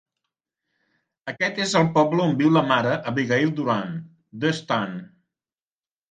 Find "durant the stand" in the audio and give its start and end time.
3.59-4.97